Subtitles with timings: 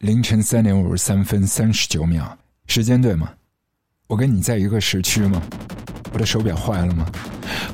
[0.00, 2.24] 凌晨三点五十三分三十九秒，
[2.68, 3.28] 时间对吗？
[4.06, 5.42] 我跟你在一个时区吗？
[6.14, 7.04] 我的手表坏了吗？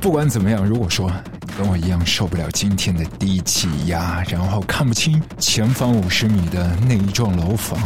[0.00, 1.08] 不管怎么样，如果说
[1.56, 7.78] 跟我一样受不了今天的低气压，然后看不清前方五十米的那一幢楼房，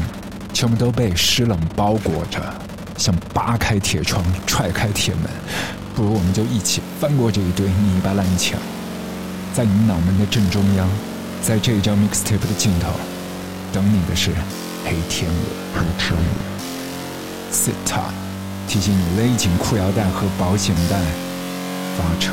[0.54, 2.43] 全部都被湿冷包裹着，
[2.96, 5.25] 想扒开铁窗、踹开铁门，
[5.95, 8.59] 不如我们就一起翻过这一堆泥巴烂墙，
[9.52, 10.88] 在你脑门的正中央，
[11.43, 12.88] 在这一张 mixtape 的尽头。
[13.73, 14.30] 等你的是
[14.84, 16.25] 黑天鹅，黑天鹅。
[17.53, 18.12] Sit tight，
[18.68, 20.99] 提醒你勒紧裤腰带和保险带，
[21.96, 22.32] 发车。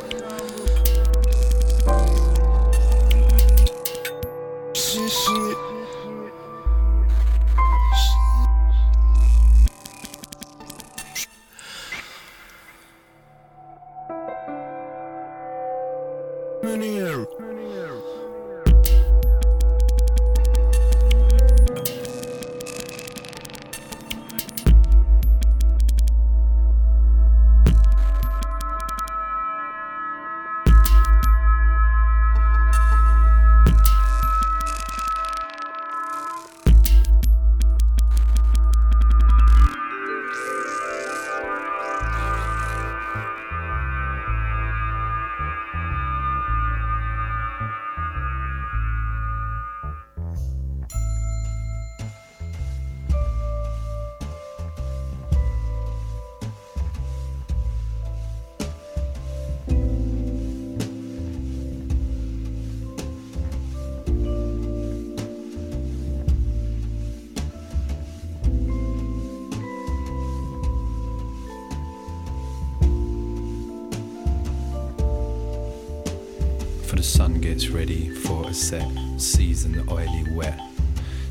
[78.51, 78.85] a set
[79.15, 80.59] season, oily wet.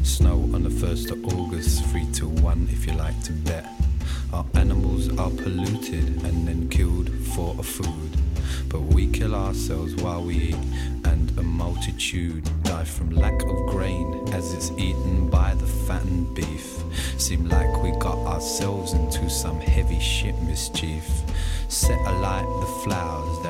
[0.02, 3.68] Snow on the 1st of August, 3 to 1 if you like to bet.
[4.32, 8.16] Our animals are polluted and then killed for a food.
[8.70, 10.64] But we kill ourselves while we eat,
[11.04, 16.82] and a multitude die from lack of grain as it's eaten by the fattened beef.
[17.18, 21.06] Seem like we got ourselves into some heavy shit mischief.
[21.68, 23.44] Set alight the flowers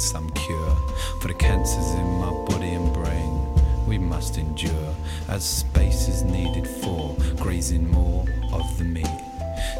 [0.00, 0.76] some cure
[1.20, 3.86] for the cancers in my body and brain.
[3.86, 4.94] We must endure
[5.28, 9.06] as space is needed for grazing more of the meat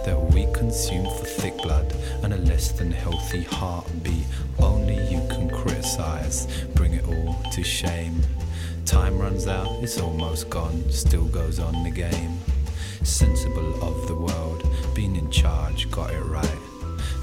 [0.04, 4.26] that we consume for thick blood and a less than healthy heartbeat.
[4.58, 8.22] Only you can criticize, bring it all to shame.
[8.84, 12.38] Time runs out, it's almost gone, still goes on the game.
[13.02, 16.65] Sensible of the world, being in charge, got it right.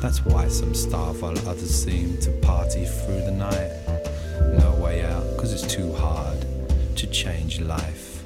[0.03, 3.71] That's why some starve while others seem to party through the night.
[4.59, 6.45] No way out, cause it's too hard
[6.97, 8.21] to change life.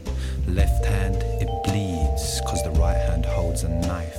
[0.47, 4.17] Left hand, it bleeds, cause the right hand holds a knife.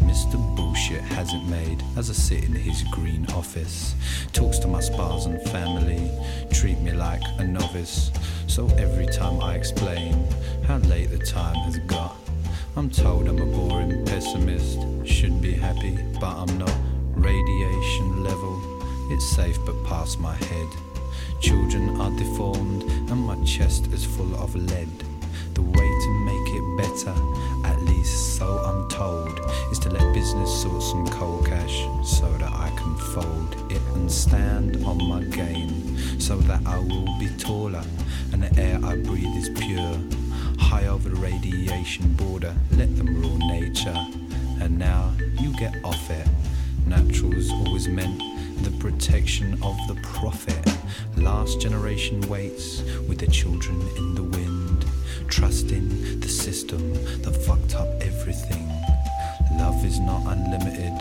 [0.00, 0.34] Mr.
[0.56, 3.94] Bullshit hasn't made as I sit in his green office.
[4.32, 6.10] Talks to my spouse and family,
[6.52, 8.10] treat me like a novice.
[8.48, 10.26] So every time I explain
[10.66, 12.16] how late the time has got,
[12.76, 14.78] I'm told I'm a boring pessimist.
[15.04, 16.79] Should be happy, but I'm not.
[19.20, 20.68] Safe but past my head.
[21.40, 24.88] Children are deformed, and my chest is full of lead.
[25.54, 27.14] The way to make it better,
[27.66, 29.38] at least so I'm told,
[29.70, 34.10] is to let business sort some cold cash so that I can fold it and
[34.10, 37.84] stand on my game, so that I will be taller
[38.32, 39.98] and the air I breathe is pure.
[40.58, 43.96] High over the radiation border, let them rule nature.
[44.60, 46.26] And now you get off it.
[46.86, 48.29] Natural's always meant
[48.62, 50.66] the protection of the profit.
[51.16, 54.84] Last generation waits with their children in the wind,
[55.28, 56.92] trusting the system
[57.22, 58.68] that fucked up everything.
[59.58, 60.92] Love is not unlimited,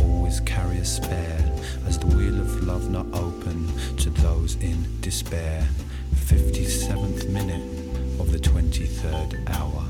[0.00, 1.52] always carry a spare,
[1.86, 5.66] as the wheel of love not open to those in despair.
[6.14, 7.62] 57th minute
[8.20, 9.84] of the 23rd hour.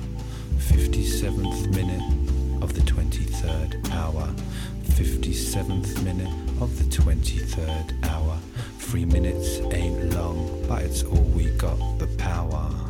[0.59, 4.29] 57th minute of the 23rd hour.
[4.85, 8.39] 57th minute of the 23rd hour.
[8.79, 12.82] Three minutes ain't long, but it's all we got the power.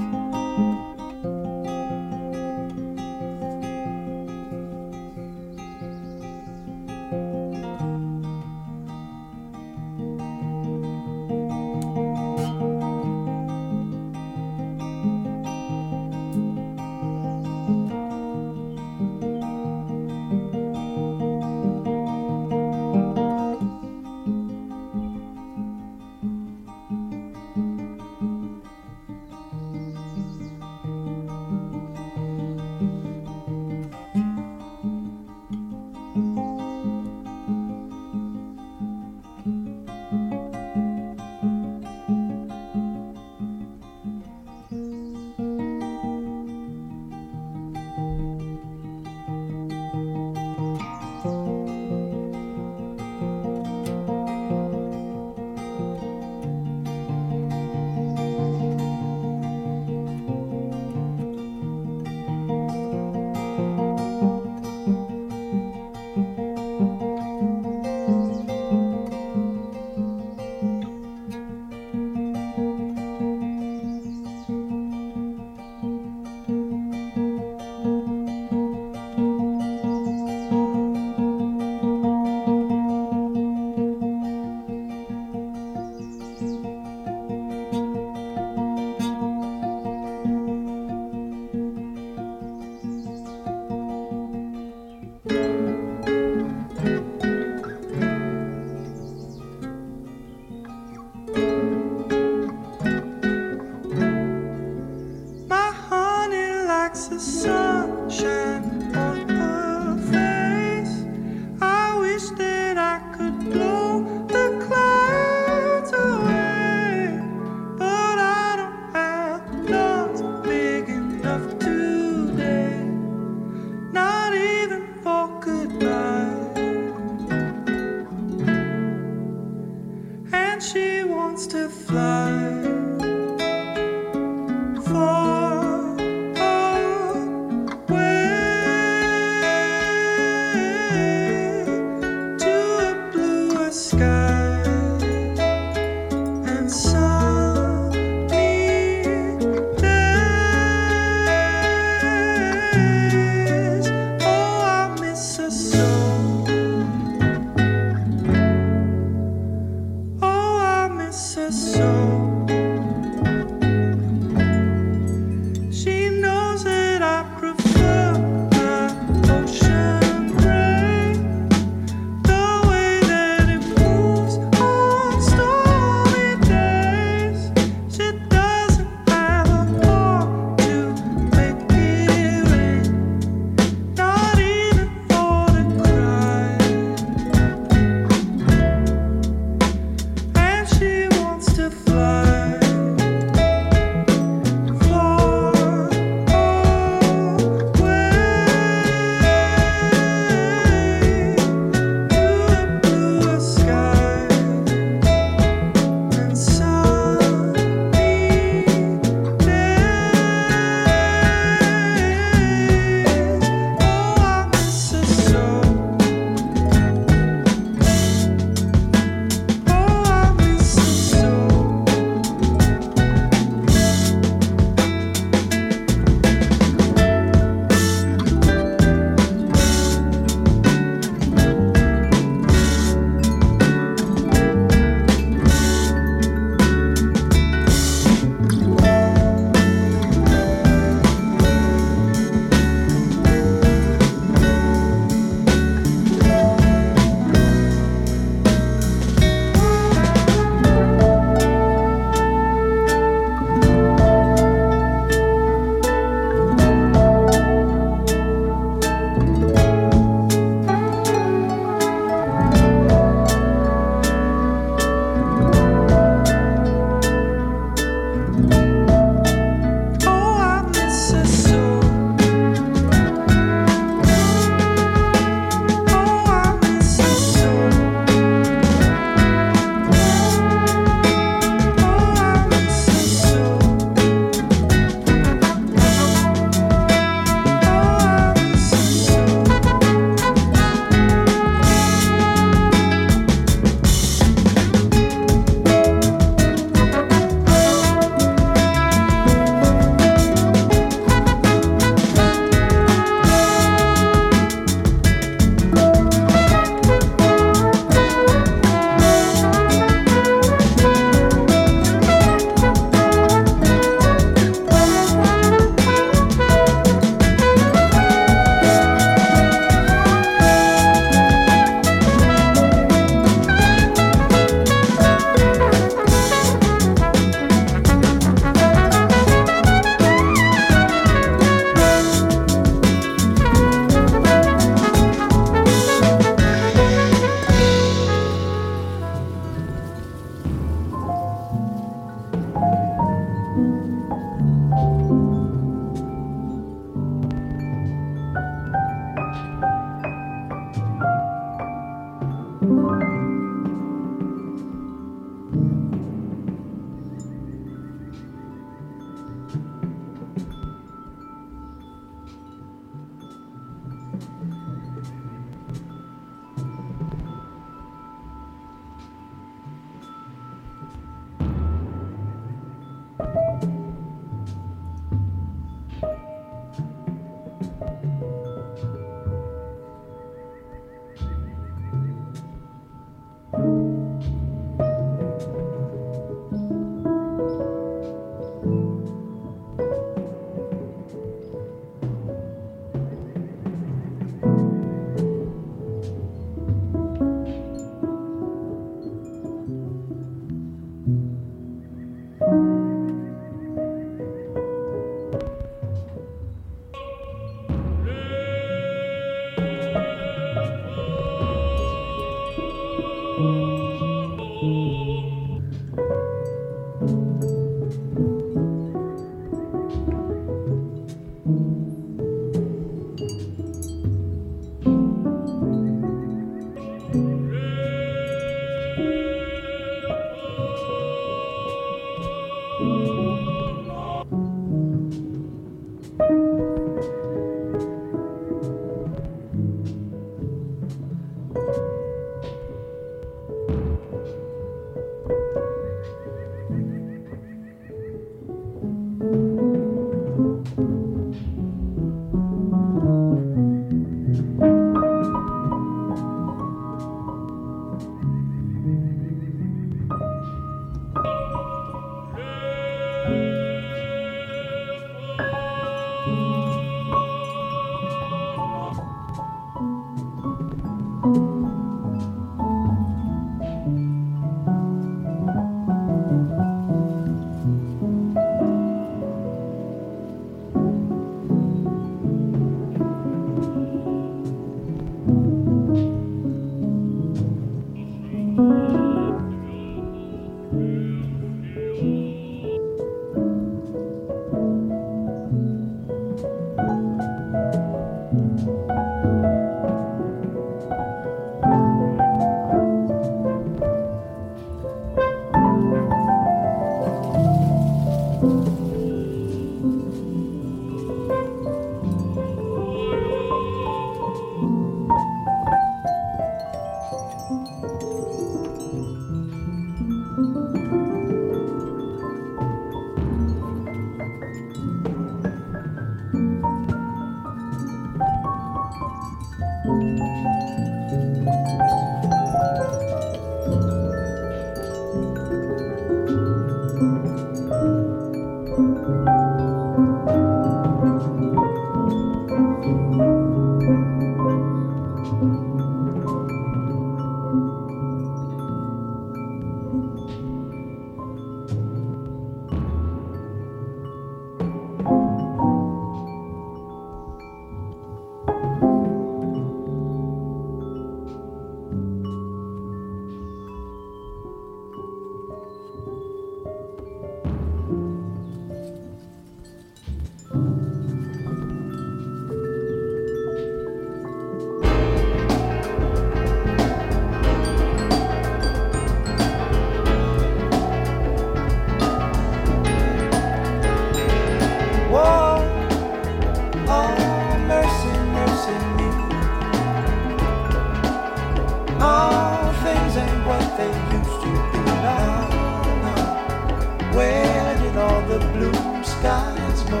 [599.28, 600.00] Skies go?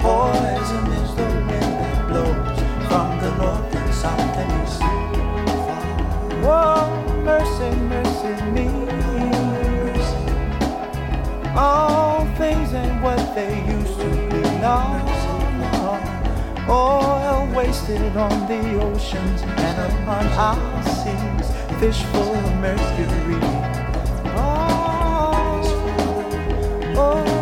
[0.00, 4.82] Poison is the wind that blows from the north and south and east.
[6.44, 6.88] Whoa,
[7.28, 8.68] mercy, mercy me.
[11.54, 15.10] All things ain't what they used to be now.
[16.70, 21.46] Oil wasted on the oceans and upon our seas,
[21.78, 23.42] fish full of mercury.
[24.34, 25.62] Oh,
[26.96, 27.41] oh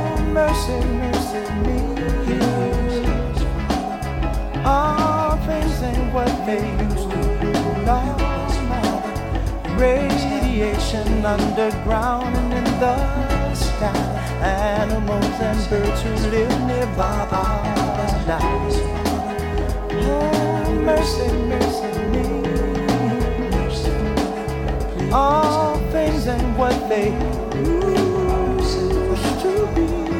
[11.31, 13.95] underground and in the sky.
[14.43, 17.63] Animals and birds who live nearby are
[18.09, 18.77] alive.
[19.93, 22.27] Oh, mercy, mercy me.
[25.13, 27.09] All things ain't what they
[27.61, 28.91] used
[29.43, 30.20] to be.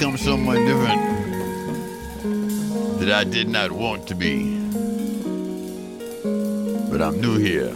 [0.00, 1.02] become someone different
[3.00, 4.56] that I did not want to be.
[6.90, 7.74] But I'm new here.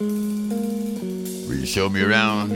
[0.00, 2.55] Will you show me around?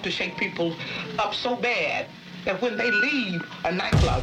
[0.00, 0.74] want to shake people
[1.18, 2.06] up so bad
[2.46, 4.19] that when they leave a nightclub,